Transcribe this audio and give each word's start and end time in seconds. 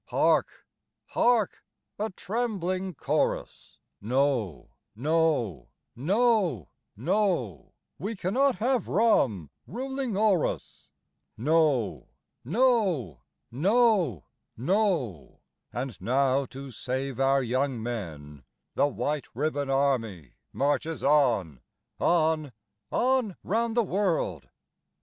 Chorus 0.09 0.47
Hark! 0.49 0.65
hark! 1.09 1.63
a 1.99 2.09
trembling 2.09 2.95
chorus: 2.95 3.77
No, 4.01 4.69
no, 4.95 5.67
no, 5.95 6.69
no; 6.97 7.73
We 7.99 8.15
cannot 8.15 8.55
have 8.55 8.87
Rum 8.87 9.51
ruling 9.67 10.17
o'er 10.17 10.47
us; 10.47 10.89
No, 11.37 12.07
no, 12.43 13.21
no, 13.51 14.23
no; 14.57 15.39
And 15.71 16.01
now 16.01 16.45
to 16.47 16.71
save 16.71 17.19
our 17.19 17.43
young 17.43 17.83
men 17.83 18.43
the 18.73 18.87
White 18.87 19.27
Ribbon 19.35 19.69
Army 19.69 20.33
Marches 20.51 21.03
on, 21.03 21.57
on, 21.99 22.53
on 22.89 23.35
round 23.43 23.77
the 23.77 23.83
world. 23.83 24.49